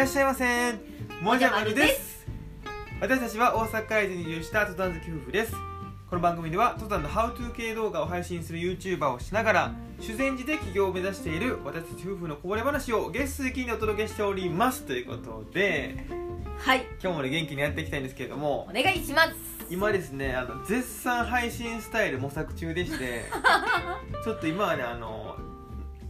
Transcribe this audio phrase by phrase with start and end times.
[0.00, 0.72] らっしゃいませ
[1.20, 2.26] もじゃまるです。
[3.02, 5.52] 私たちは大阪からに移住した登山好き夫婦です。
[6.08, 16.06] この番組では登山のハウトゥー系動画を配信する YouTuber をしながら修善寺で起業を目指している私たち夫婦のこぼれ話を月水金にお届けしておりますということで
[16.56, 16.86] はい。
[17.02, 19.34] 今日もね元気にやっていきたいんですけれどもお願いします。
[19.68, 23.26] 今ですねあの絶賛配信スタイル模索中でして
[24.24, 25.36] ちょっと今はねあの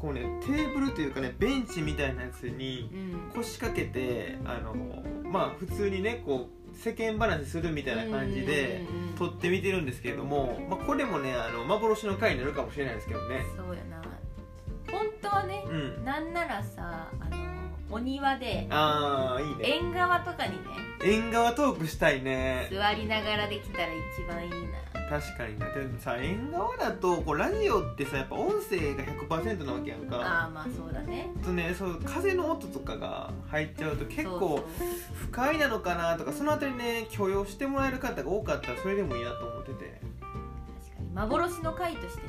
[0.01, 3.31] こうねテーブルというかねベンチみたいなやつにうん。
[3.35, 4.75] 腰掛けてあの
[5.25, 13.45] まあ普通にねこう世間話するみたいな感じでうんうんうん撮ってみてるんですけれども、まあ、これもねあの幻の回になるかもしれないですけどね。
[13.55, 14.03] そうやな。
[14.91, 16.05] 本当はねうん。
[16.05, 17.37] なんならさあの
[17.91, 19.81] お庭でああいいね。
[19.83, 20.59] 縁側とかにね
[21.05, 22.69] 縁側トークしたいね。
[22.71, 25.67] 座りながらできたら一番いいな確かにね。
[25.75, 30.17] でもさ縁側だとこうラジオってさやっぱ音声が100%なわけやんか。
[30.19, 31.29] ああまあそうだね。
[31.43, 34.65] あとねそう風の音とかが入っちゃうと結構
[35.15, 40.01] 不快なのかなとかそのあたりね許容してもらえる方が多かったらそれでもいいなと思ってて。
[40.81, 41.11] 確かに。
[41.13, 42.29] 幻の回としてね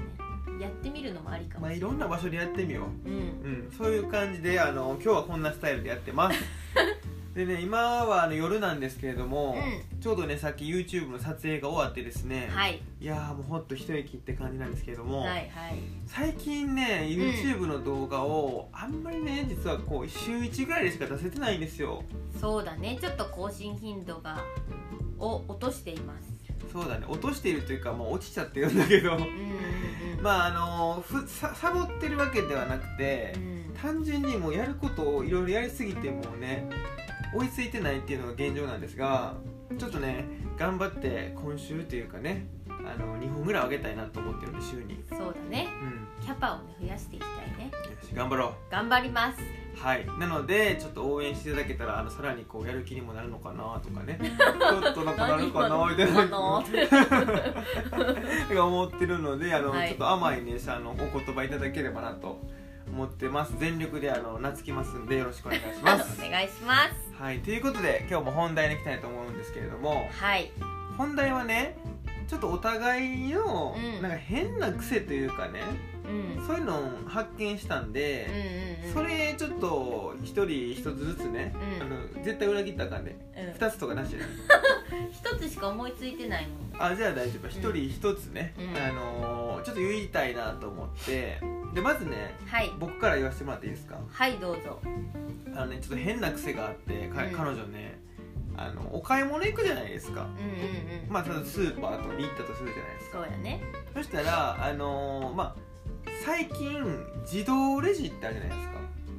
[0.59, 1.81] やってみるのもありかもしれない。
[1.81, 3.09] まあいろんな場所でやってみよう。
[3.09, 3.15] うん。
[3.15, 3.17] う
[3.67, 6.39] ん、そういう感じであの今日はこんなスタイルでやってます
[7.33, 9.55] でね今はあの夜なんですけれども、
[10.01, 12.81] ちょうどねさっき YouTube の撮影が終わってですね、はい。
[12.99, 15.49] い、やーもうほんと一息って感じなんですけれども、はいはい。
[16.07, 22.03] 最近ね YouTube の動画をあんまりね実はこう週1ぐらいでしか出せてないんですよ。
[22.39, 22.97] そうだね。
[22.99, 24.43] ちょっと更新頻度が
[25.17, 26.33] を落としています。
[26.73, 27.05] そうだね。
[27.07, 29.15] 落としているというかもう落ちちゃってるんだけど。
[29.15, 29.31] うんうんうん。
[30.21, 33.61] まああのふさサボってるわけではなくて、うん。
[33.81, 36.67] 単純にもうやることをいろいろやりすぎてもうね
[37.33, 39.35] 追いついてないっていうのが現状なんですが
[39.77, 40.25] ちょっとね
[40.57, 42.45] 頑張って今週というかね
[42.85, 45.03] あの2本ぐらい上げたいなと思ってるんで週に。
[45.09, 45.67] そうだね。
[45.81, 46.07] うん。
[46.23, 47.71] キャパをね増やしていきたいね。
[47.71, 49.37] よし頑張ろ頑張ります。
[49.39, 49.43] う
[49.79, 50.05] はい。
[50.19, 54.19] なのでちょっと応援していただけたらあのさらにこうやる気にもなるのかなとかね。
[54.21, 56.63] ちょっとなんかなるかなみたいな。
[58.65, 59.89] 思ってるのであの、はい。
[59.89, 62.41] ちょっと甘いねあのお言葉いただければなと
[62.91, 63.53] 思ってます。
[63.57, 66.21] 全力であの懐きますんでよろしくお願いします。
[66.21, 67.13] お願いします。
[67.21, 70.51] はいということで今日も本題に行きたいと思うんですけれどもはい。
[70.97, 71.77] 本題はね
[72.27, 74.01] ちょっとお互いの、うん。
[74.01, 75.61] なんか変な癖というかね
[76.37, 76.45] うん。
[76.45, 78.27] そういうのを発見したんうんで、
[78.83, 78.93] うんうん。
[78.93, 81.81] それちょっと一人一つずつね、うん。
[81.83, 83.53] あの絶対裏切ったらあかんで、うん。
[83.53, 84.25] 二つとかなしでね。
[85.11, 86.83] 一つしか思いついてないもん。
[86.83, 87.47] あじゃあ大丈夫。
[87.47, 88.77] 一人一つね、うん。
[88.77, 91.39] あのーちょっと言いたいなと思って
[91.73, 92.71] でまずねはい。
[92.79, 93.97] 僕から言わせてもらっていいですか？
[94.11, 94.81] はいどうぞ。
[95.55, 97.31] あのねちょっと変な癖があって、かうん。
[97.31, 97.99] 彼女ね
[98.57, 100.23] あのお買い物行くじゃないですか。
[100.23, 101.11] うんうんうん。
[101.11, 103.17] まあ、ただスーパーとかに行ったとするじゃないですか。
[103.19, 103.61] そうやね。
[103.93, 105.55] そしたらあのーまあ
[106.25, 106.83] 最近
[107.23, 108.77] 自動レジってあるじゃないですか、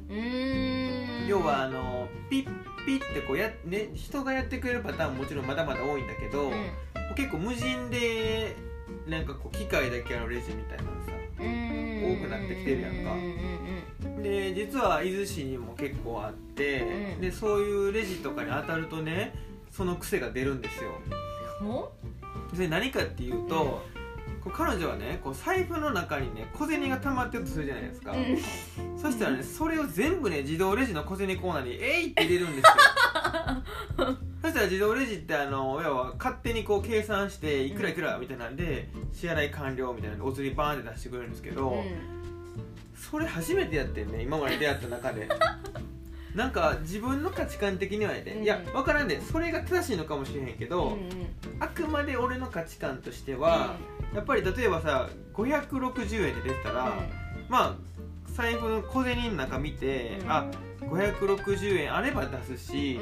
[0.09, 1.27] うーん。
[1.27, 2.45] 要はあのーピッ
[2.85, 6.53] ピッってこうやね人がやってくれるパターンももちろんまだまだ多いんだけど、うん。
[7.15, 8.55] 結構無人で
[9.07, 11.02] なんかこう機械だけあるレジみたいなの
[12.13, 13.15] 多くなってきてるやんか。
[14.21, 16.81] で実は伊豆市にも結構あって、
[17.15, 17.21] うん。
[17.21, 19.33] でそういうレジとかに当たるとね
[19.71, 20.91] その癖が出るんですよ。
[21.61, 21.63] う？
[21.63, 21.91] んも
[22.57, 23.83] で何かっていうと、
[24.43, 28.99] こう彼女はねこう財布の中にね小銭が溜まってるとするじゃないですか、うん。
[28.99, 32.65] そしたらねそれを全部ね自動レジの小銭コーナーに「えい!」って入れるんです
[34.01, 41.85] よ そしたら自動レジってあの要は勝手にこう計算していくらいくらみたいなんで支払い完了みたいなんでお釣りバーンって出してくれるんですけど、うん。
[42.93, 45.29] それ初めてやってんね今まで出会った中で。
[46.35, 48.43] なんか自分の価値観的にはね、うん。
[48.43, 51.09] いや分からんでそれが正しいのかもしれへんけど、うん
[51.61, 53.77] あくまで俺の価値観としては、
[54.13, 56.93] やっぱり例えばさ560円で出てたら、
[57.47, 57.92] まあ
[58.33, 60.31] 財布の小銭の中見て、うん。
[60.31, 60.45] あ
[60.81, 62.99] 560円あれば出すし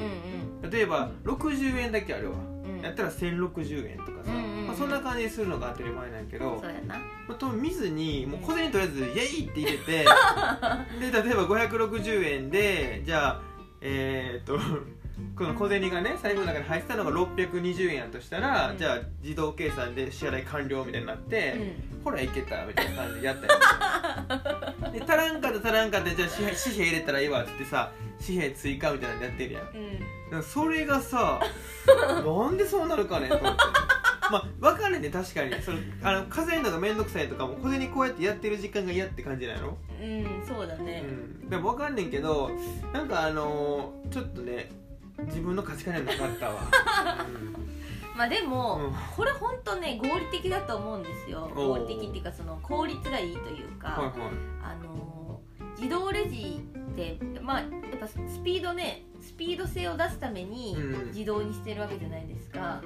[0.60, 0.70] ん、うん。
[0.70, 2.80] 例えば60円だけあるわ、うん。
[2.80, 4.66] やったら1060円とかさ、うんうんうん。
[4.68, 6.96] まあ、そんな感じにするのが当たり前なんやけどそうやな。
[7.26, 9.84] まあと見ずにもう小銭とりあえず「イエイ!」って入れて
[11.00, 13.42] で例えば560円でじゃあ
[13.80, 14.58] えー、っと
[15.36, 18.78] この小銭がね財布の中に入ってたのが620円やとしたら、うん。
[18.78, 21.54] じゃあ自動計算で支払い完了みたいになって、
[21.96, 22.04] うん。
[22.04, 24.88] ほらいけたみたいな感じでやったや。
[24.88, 27.92] ん で足らんかった足らんかったじゃあ紙幣紙幣入れたらいいわって言ってさ
[28.24, 29.60] 紙幣追加みたいなのやってるや。
[29.60, 30.00] んうん。
[30.30, 31.40] らそれがさ
[32.24, 33.58] なんでそうなるかねと思って。
[34.30, 35.60] まあ分かんないね確かに。
[35.62, 39.76] そのあの数えるのが面倒くさいとかも小銭こうやってやってる時間が嫌って感じなの？
[40.00, 41.04] うんそうだね。
[41.06, 41.50] うん。
[41.50, 42.50] でも分かんねんけど
[42.92, 44.70] なんかあのーちょっとね
[45.26, 46.62] 自分の価値観にはなかったわ、
[48.16, 48.92] まあでも、うん。
[49.16, 51.50] これ本当ね合理的だと思うんですよ。
[51.54, 54.30] 合理的っていうかその効率がいいというか、うん、はいはい。
[54.62, 55.12] あのー
[55.82, 57.66] 自動レジってまあや
[57.96, 58.14] っぱス
[58.44, 61.06] ピードねスピード性を出すためにうん。
[61.08, 62.82] 自動にしてるわけじゃないですか、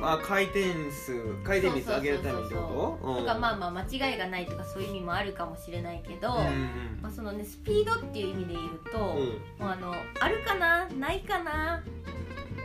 [0.00, 2.60] まあ回転数回転率上げるためにってそ
[3.02, 9.04] うととかまあまあ間違いがないとかそういう意味もあるかもしれないけど、うんうんまあ、そのねスピードっていう意味で言うと、うん。
[9.06, 10.88] もうあのあるかな？
[10.88, 11.82] ないかな？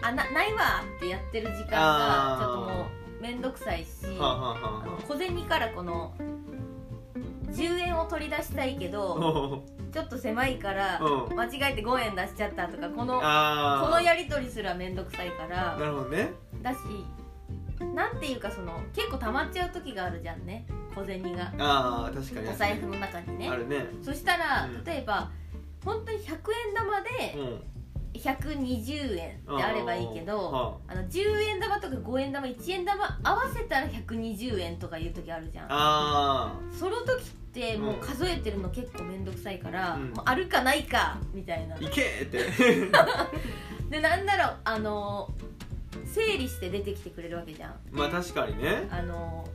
[0.02, 2.88] あなないわってやってる時間がちょっとも
[3.20, 4.80] う面倒くさいしはあ、はああ。
[4.80, 6.14] はの小銭からこの
[7.52, 9.60] 10円を取り出したいけあどは
[9.96, 11.36] ちょっと狭いからあうん。
[11.38, 13.22] 間違えて5円出しちゃったとかこのこ
[13.90, 15.78] のやり取りすら面倒くさいから。
[15.78, 16.32] なるほどね。
[16.62, 16.78] だし
[17.96, 20.66] なんていうかその結構溜まっちゃう時があるじゃんね。
[20.94, 21.44] 小銭が。
[21.60, 23.48] ああ確かにお財布の中にね。
[23.50, 23.86] あるね。
[24.04, 24.84] そしたらうん。
[24.84, 25.32] 例えば
[25.86, 26.38] 本当に100円
[26.76, 27.62] 玉うでん
[28.20, 30.96] 120円であればいいけどはあ。
[30.96, 35.68] の10円玉とか5円玉1円玉合わせたら120円とかいう時あるじゃん。
[35.70, 37.45] あその時って
[37.78, 40.10] もう数えてるの結構面倒くさいから、うん。
[40.12, 41.76] もうあるかないかみたいな。
[41.76, 42.40] あいけーって。
[43.90, 45.32] でなんならあの
[46.06, 47.76] 整理して出てきてくれるわけじゃん。
[47.92, 48.88] まあ確かにね。
[48.90, 49.48] あの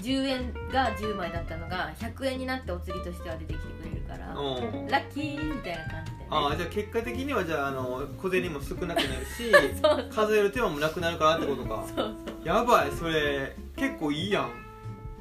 [0.00, 4.86] 10円が10枚だったのが100円になってお釣りとしては出てきてくれるからうん。
[4.88, 6.26] ラッキーみたいな感じでね。
[6.30, 9.52] ああじゃあ結果的にはじゃああの小銭も少なくなるし
[10.14, 11.84] 数える手間もなくなるからってことか。
[11.94, 12.16] そう。
[12.44, 14.50] やばいそれ結構いいやん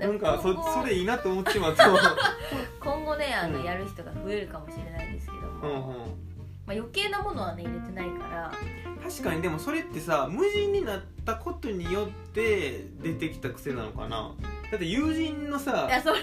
[0.01, 1.87] なんかそそれいいなと思ってしまった
[2.81, 3.65] 今後ねあの、うん。
[3.65, 5.77] やる人が増えるかもしれないですけども、うんうん。
[5.77, 5.83] ま
[6.69, 8.51] あ、余計なものはね入れてないから。
[9.03, 14.31] 確かにでもそれってさ無人になったことによって出てきた癖なのかな。
[14.71, 16.19] だって友人のさいやそれ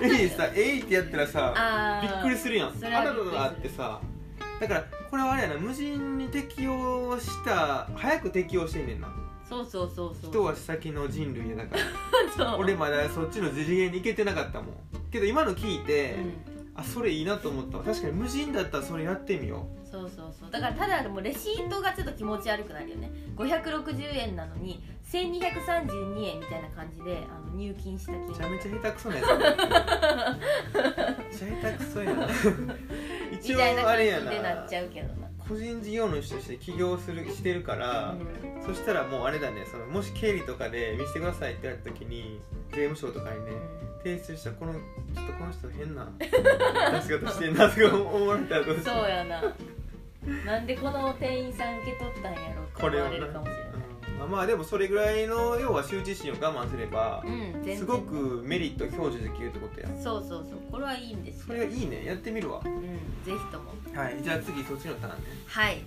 [0.00, 2.74] 絵にさ「えい」ってやったらさびっくりするやん。
[2.74, 4.00] そあらららってさ。
[4.60, 9.08] だからこれはあれやな無人に適応した早く適応してんねんな
[9.52, 10.30] そうそうそうそう。
[10.30, 11.76] 一足先の人類やだか
[12.38, 12.56] ら。
[12.58, 14.76] 俺まだそっちの次元に行けてなかったもん。
[15.10, 16.52] けど今の聞いて、うん。
[16.74, 17.84] あそれいいなと思ったわ。
[17.84, 20.50] 確かに無人だったらそれやってみよそうそうそう。
[20.50, 23.12] だからただでもレシートがちょっと気持ち悪くなるよね。
[23.36, 29.26] 560円なのに1232円みたいな感じであの入金した金めちゃめちゃ下手くそなやつ。
[30.72, 32.26] めっちゃ下手くそやな。
[32.26, 32.32] み
[33.36, 38.16] 一応たいな感じあれやなでなっちゃうけどな個人事業主として起業するしてるから、
[38.56, 38.62] うん。
[38.64, 42.40] そしたらもうあれだねそのもし経理とかで見せてくださいって言われた時に
[42.70, 43.52] 税務署とかにね
[44.02, 46.26] 提出したらこのちょっとこの人変な出
[47.02, 49.54] し方してんなとか思われたらどうしよそうやな。
[50.46, 53.66] なんでこの店員さん受け取ったんやろって思われるかもしれない。
[53.66, 53.71] うん
[54.22, 57.78] まあまあでもそれぐらいの要は羞恥心を我慢すればうん全然。
[57.78, 60.58] すごくメリット享受できるってことやそうそうそう。
[60.70, 61.44] これはいいんですよ。
[61.48, 62.04] それいいね。
[62.04, 62.60] やってみるわ。
[62.64, 62.82] うん
[63.24, 63.72] ぜひとも。
[63.94, 64.22] はい。
[64.22, 65.26] じゃあ次そっちのターンね。
[65.46, 65.82] はい。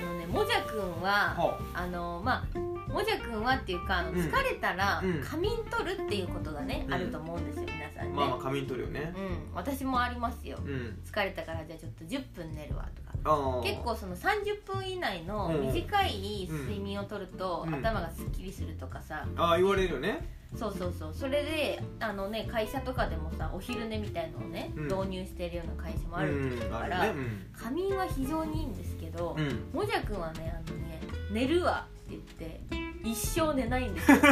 [0.00, 2.58] あのねもじゃくんははあのまあ
[2.92, 4.18] もじゃくんはっていうかあのうん。
[4.18, 5.20] 疲れたらうん。
[5.22, 6.94] 仮眠取るっていうことがね、うん。
[6.94, 9.12] あると思うんですよ皆さんね、まあまあ仮眠取るよね。
[9.16, 9.20] う
[9.52, 9.54] ん。
[9.54, 10.58] 私もありますよ。
[10.64, 10.98] うん。
[11.04, 13.12] 疲れたからじゃあちょっと10分寝るわとか。
[13.24, 15.66] ああ結構その30分以内のうん。
[15.72, 17.74] 短い睡眠をとるとうん。
[17.74, 19.26] 頭がすっきりするとかさ。
[19.36, 20.28] ああ言われるよね。
[20.54, 21.14] そうそうそう。
[21.14, 24.84] それであのね会社とかでもさお昼寝みたいのをね、うん。
[24.84, 27.22] 導入してるような会社もあるうんあから、るね。
[27.58, 29.70] 仮眠は非常にいいんですけど、うんうん。
[29.72, 31.00] もじゃくんはねあのね
[31.30, 32.60] 寝るわって言って
[33.04, 34.16] 一生寝ないんですよ。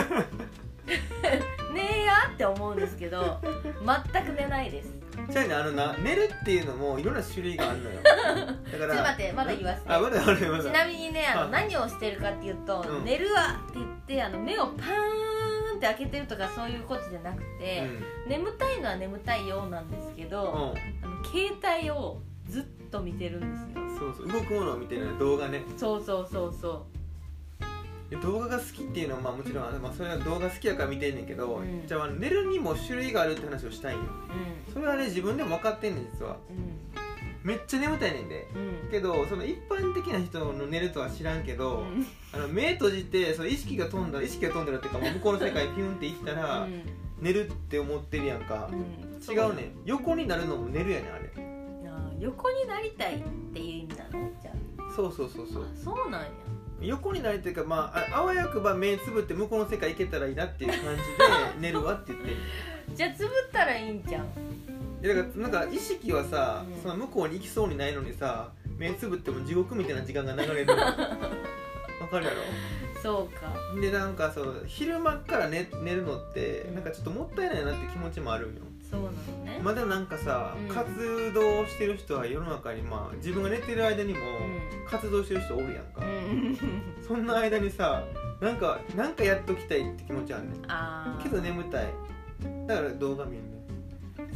[1.75, 3.41] ねえやって思うんですけど
[4.13, 5.01] 全く寝ないです。
[5.29, 8.01] じゃあねあのな寝るっていうのもいろんな種類があるのよ。
[8.03, 9.93] だからちょっと待ってまだ言わせて。
[9.93, 13.05] あまだあるまだちなみにねあのはい何をしてるかっていうと、うん。
[13.05, 17.89] 寝るわって言ってあの目をパーンって開けてるとかそういうことじゃなくて、
[18.27, 23.81] 眠たいのは眠たいようなんですけど、うん、うん、あの携帯をずっと見てるんですよ。
[23.99, 25.63] そうそう動くものを見てる動画ね。
[25.77, 27.00] そうそうそうそで
[28.17, 31.87] 動画が好きっていうのはまあもちろんまあ、それは動画好きやから見てんねんけど、うん。
[31.87, 33.99] じゃあ寝るにも種類があるって話をしたいん。
[33.99, 34.05] よ
[34.69, 36.33] うそれはね自分でも分かってんねん実は。
[36.33, 36.39] ん。
[37.43, 38.49] めっちゃ眠たいねんで。
[38.55, 38.61] うん。
[38.85, 42.07] うんけどその一般的な人の寝るとは知らんけど、うん。
[42.33, 46.83] あの目閉じてその意識が飛んだら意識が飛んでるっていうかもう向こうの世界にピュンって行ったら、うん。
[47.21, 48.79] 寝るって思ってるやんか、うん。
[49.33, 49.73] 違うねん。
[49.85, 51.31] 横になるのも寝るやねんあれ。
[52.19, 54.31] 横になりたいっていう意味なの？
[54.43, 54.53] じゃ
[54.95, 55.63] そうそうそうそう。
[55.63, 56.29] ああそうなんや
[56.81, 62.37] 横になりというかまあああわよくば目つぶって向こうの世界行けたらいいなっていう感じで 寝るわって言ってる
[62.95, 64.27] じゃあつぶったらいいんじゃん。
[65.03, 66.83] いやだからなんか意識はさ、うん。
[66.83, 72.37] その向こうに行きそうにないのにさ目つぶっても地獄みたいな時間が流れる わかるやろ？
[73.03, 73.53] そうか。
[73.81, 76.75] でなんかそう昼間から寝寝るのってうん。
[76.75, 78.61] なんかちょっともったいないなって気持ちもあるんよ。
[78.91, 79.13] そうなの
[79.45, 80.75] ね、まあでもなんかさ、うん。
[80.75, 84.87] 活動してる人は世の中にまあ自分が寝てる間にもうん。
[84.91, 86.10] 活動してる人おるやんか、うん
[87.07, 88.05] そんな間にさ
[88.41, 90.65] なんかなんかやっときたいって気持ちあるねん。
[90.71, 91.87] ああけど眠たい。
[92.67, 93.49] だから動画見るね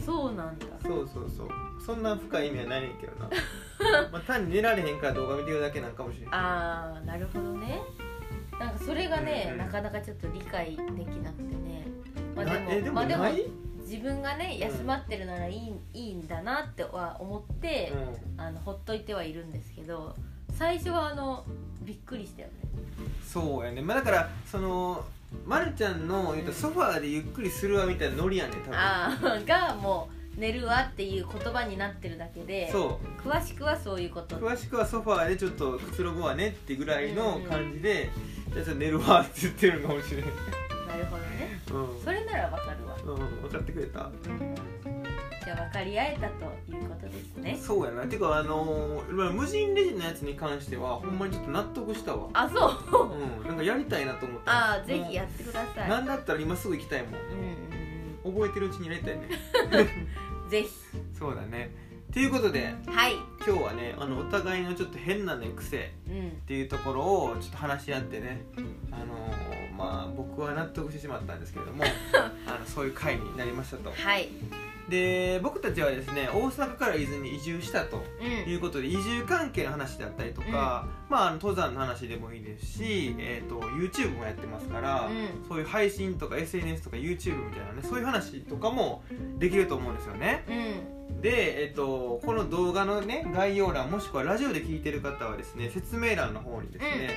[0.04, 0.66] そうなんだ。
[0.82, 1.48] そうそうそう。
[1.84, 3.30] そんな深い意味はないねんけどな。
[4.12, 7.80] まあ単に寝られへんから動画見てるだけなんかもしれないああなるほどね。
[8.58, 11.86] なんかそれがね、うんなかなかちょっと理解できなくてね。
[12.36, 13.24] まあでもでもまあでも
[13.84, 17.92] 自分がね休まってるならいい,、いいんだなっては思って、
[18.36, 20.14] うん、あのほっといてはいるんですけど
[20.52, 21.44] 最初はあの
[21.84, 22.54] びっくりしたよね。
[23.26, 25.04] そうやね、まあ、だからその
[25.46, 28.74] まるちゃんの言うたらソファーでゆっくりするわみたいなノリやねん多分。
[28.74, 34.36] ああ がもう寝るわっていう言葉になってるだけでそ詳しくはそういうこと。
[34.36, 38.10] う詳しくはソファーでちょっとくつろぐわねってぐらいの感じで、
[38.52, 40.30] じゃあ寝るわって言ってるのかもしれない
[40.88, 41.60] なるほどね。
[41.70, 42.04] うん。
[42.04, 42.96] それならわかるわ。
[43.16, 44.10] うん、分かってくれた。
[44.22, 46.44] じゃあ分かり合えたと
[46.76, 47.58] いうことですね。
[47.60, 48.04] そうやな。
[48.06, 52.28] てかあのーまあ無人レジのやつに関してはほんまにちょっと納得したわ。
[52.32, 53.12] あそう。
[53.40, 53.46] うん。
[53.48, 55.88] なんかやりたいなと思ってああぜひやってください。
[55.88, 57.12] なんだったら今すぐ行きたいもん。
[57.12, 57.20] うんう
[58.30, 59.28] ん覚えてるうちにやりたいね。
[60.42, 60.70] う んぜひ。
[61.18, 61.70] そうだね。
[62.12, 63.14] ということではい。
[63.46, 66.28] 今日はねあのお互いのちょっと変なね癖うん。
[66.28, 68.40] っていうところをちょっと話し合ってね。
[68.90, 71.82] あのーまあ僕は納得してしまったんですけれども
[72.46, 73.90] あのそういう回になりましたと。
[73.90, 74.28] はい
[74.94, 78.52] で僕たちはですね大阪から伊豆に移住したとうん。
[78.52, 85.48] いうことで移住関係の話であったりとか、まあ、あの登山の話でもいいですし、えー、と YouTube もやってますから、うん。
[85.48, 89.02] そういう配信とか SNS とか YouTube みたいなねそういう話とかも
[89.38, 90.44] できると思うんですよね。
[91.10, 91.20] うん。
[91.20, 97.10] で、えー、とこの動画のね概要欄もしくはラジオで聞いてる方はですね説明欄の方にですね、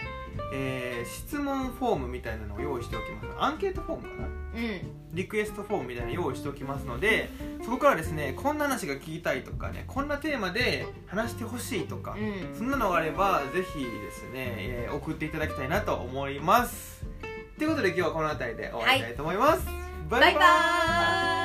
[0.53, 3.27] えー質問フォームみたいなのを用意しておきます。
[3.39, 4.46] アンケートフォームかなうん
[5.13, 7.29] リクエストフォームみたいなの用意しておきますので
[7.63, 12.55] そこからですねこんな話が聞きたいとかねこんなテーマで話してほしいとか、うん。
[12.57, 17.05] そんなのがあればぜひですね、えー送っていただきたいなと思います。
[17.57, 19.65] ということで今日はこの辺りで終わりたいと思います、
[20.09, 21.36] ババイバーイ